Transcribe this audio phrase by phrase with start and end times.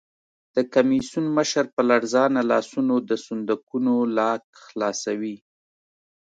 [0.55, 5.35] د کمېسیون مشر په لړزانه لاسونو د صندوقونو لاک خلاصوي.